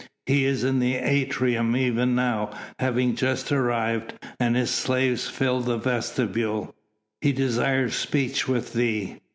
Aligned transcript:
"He 0.25 0.45
is 0.45 0.63
in 0.63 0.79
the 0.79 0.95
atrium 0.95 1.75
even 1.77 2.15
now, 2.15 2.49
having 2.79 3.15
just 3.15 3.51
arrived, 3.51 4.15
and 4.39 4.55
his 4.55 4.71
slaves 4.71 5.27
fill 5.29 5.61
the 5.61 5.77
vestibule. 5.77 6.73
He 7.21 7.31
desires 7.31 7.93
speech 7.93 8.47
with 8.47 8.73
thee." 8.73 9.19